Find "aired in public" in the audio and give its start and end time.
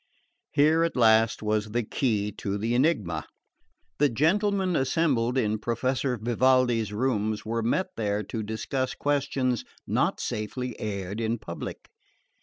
10.79-11.87